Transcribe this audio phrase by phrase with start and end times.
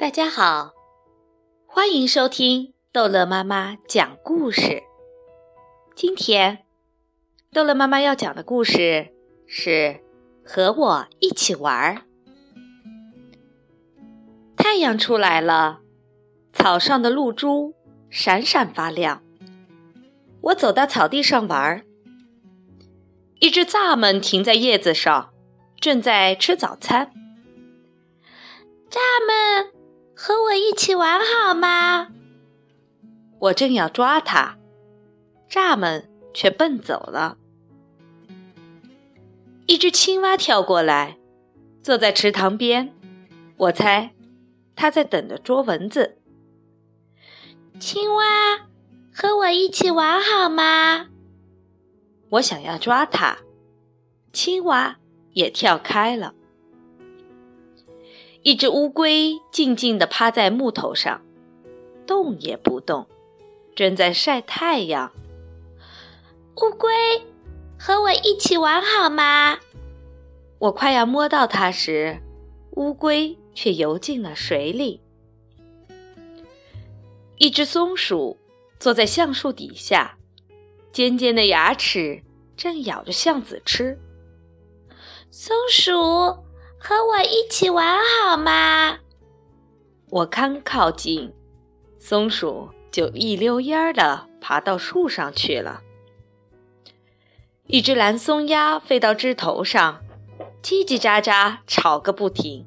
[0.00, 0.72] 大家好，
[1.66, 4.82] 欢迎收听逗乐妈妈讲故事。
[5.94, 6.64] 今天，
[7.52, 9.12] 逗乐妈妈要讲的故事
[9.46, 10.00] 是
[10.42, 12.02] “和我一起玩”。
[14.56, 15.80] 太阳出来了，
[16.54, 17.74] 草上的露珠
[18.08, 19.22] 闪闪发亮。
[20.40, 21.84] 我走到草地上玩，
[23.40, 25.34] 一只蚱蜢停在叶子上，
[25.78, 27.12] 正在吃早餐。
[28.88, 28.96] 蚱
[29.28, 29.79] 蜢。
[30.22, 32.08] 和我一起玩好吗？
[33.38, 34.58] 我正要抓它，
[35.48, 37.38] 蚱蜢却奔走了。
[39.64, 41.16] 一只青蛙跳过来，
[41.82, 42.92] 坐在池塘边。
[43.56, 44.10] 我猜，
[44.76, 46.18] 它在等着捉蚊子。
[47.78, 48.68] 青蛙，
[49.14, 51.06] 和我一起玩好吗？
[52.32, 53.38] 我想要抓它，
[54.34, 54.98] 青蛙
[55.32, 56.34] 也跳开了。
[58.42, 61.20] 一只乌龟静静地趴在木头上，
[62.06, 63.06] 动也不动，
[63.76, 65.12] 正在晒太阳。
[66.56, 66.90] 乌龟，
[67.78, 69.58] 和我一起玩好吗？
[70.58, 72.18] 我快要摸到它时，
[72.72, 75.00] 乌龟却游进了水里。
[77.36, 78.38] 一只松鼠
[78.78, 80.16] 坐在橡树底下，
[80.92, 82.22] 尖尖的牙齿
[82.56, 83.98] 正咬着橡子吃。
[85.30, 86.49] 松鼠。
[86.82, 88.98] 和我一起玩好吗？
[90.08, 91.30] 我刚靠近，
[91.98, 95.82] 松鼠就一溜烟儿的爬到树上去了。
[97.66, 100.00] 一只蓝松鸦飞到枝头上，
[100.62, 102.66] 叽叽喳喳吵个不停。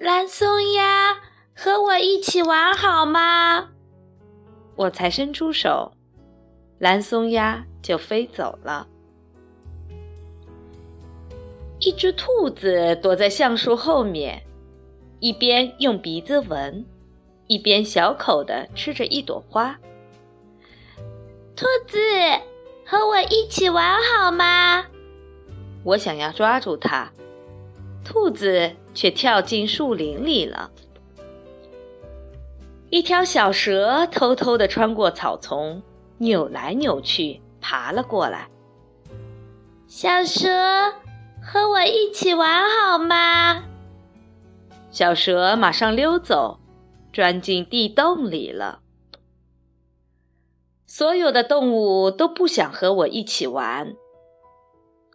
[0.00, 1.20] 蓝松鸦，
[1.54, 3.68] 和我一起玩好吗？
[4.74, 5.92] 我才伸出手，
[6.78, 8.88] 蓝松鸦就飞走了。
[11.88, 14.42] 一只兔子躲在橡树后面，
[15.20, 16.84] 一边用鼻子闻，
[17.46, 19.74] 一边小口的吃着一朵花。
[21.56, 21.98] 兔子，
[22.84, 24.84] 和我一起玩好吗？
[25.82, 27.10] 我想要抓住它，
[28.04, 30.70] 兔子却跳进树林里了。
[32.90, 35.82] 一条小蛇偷偷的穿过草丛，
[36.18, 38.46] 扭来扭去，爬了过来。
[39.86, 40.50] 小蛇。
[41.50, 43.64] 和我一起玩好吗？
[44.90, 46.60] 小蛇马上溜走，
[47.10, 48.80] 钻进地洞里了。
[50.86, 53.94] 所有的动物都不想和我一起玩。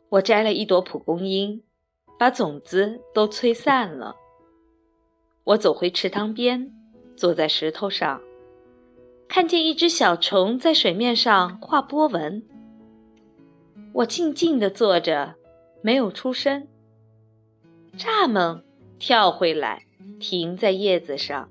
[0.10, 1.62] 我摘了一朵蒲公英，
[2.18, 4.16] 把种子都吹散了。
[5.44, 6.74] 我走回池塘边，
[7.16, 8.20] 坐在石头上，
[9.28, 12.44] 看见一只小虫在水面上画波纹。
[13.94, 15.36] 我静静地坐着。
[15.84, 16.68] 没有出声。
[17.98, 18.64] 蚱蜢
[18.98, 19.84] 跳回来，
[20.20, 21.50] 停在叶子上；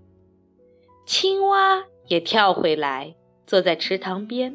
[1.07, 3.15] 青蛙也跳回来，
[3.47, 4.55] 坐在池塘边；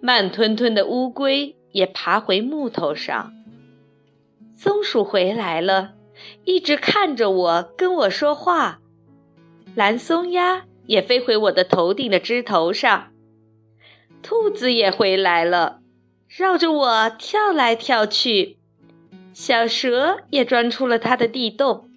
[0.00, 3.32] 慢吞吞的乌龟也爬回木头上。
[4.54, 5.94] 松鼠回来了，
[6.44, 8.80] 一直看着我，跟我说话。
[9.74, 13.12] 蓝松鸦也飞回我的头顶的枝头上。
[14.22, 15.80] 兔子也回来了，
[16.28, 18.57] 绕着我跳来跳去。
[19.32, 21.88] 小蛇也钻出了它的地洞。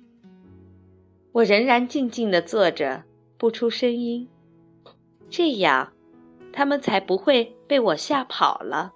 [1.34, 3.04] 我仍然静静地坐着，
[3.38, 4.28] 不出声音，
[5.30, 5.94] 这样，
[6.52, 8.94] 它们才不会被我吓跑了。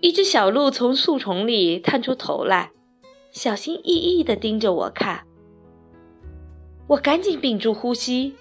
[0.00, 2.70] 一只小鹿从树丛里探出头来，
[3.32, 5.26] 小心翼翼地盯着我看。
[6.86, 8.36] 我赶紧屏住呼吸。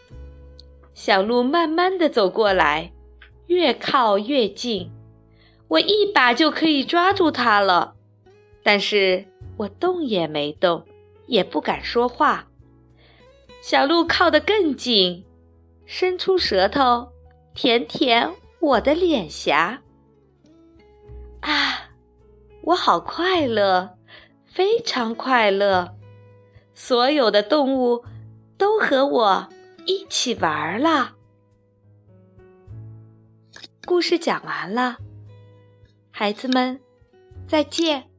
[0.93, 2.93] 小鹿慢慢地走过来，
[3.47, 4.91] 越靠越近，
[5.67, 7.96] 我一把就可以抓住它了。
[8.67, 10.85] 但是我动也没动，
[11.25, 12.45] 也不敢说话。
[13.61, 15.23] 小鹿靠得更近，
[15.85, 17.07] 伸出舌头
[17.53, 18.29] 舔舔
[18.59, 19.81] 我的脸颊。
[21.39, 21.91] 啊，
[22.61, 23.97] 我好快乐，
[24.43, 25.95] 非常快乐！
[26.73, 28.03] 所有的动物
[28.57, 29.47] 都和我
[29.85, 31.15] 一起玩了。
[33.85, 34.97] 故事讲完了，
[36.11, 36.81] 孩子们，
[37.47, 38.09] 再见。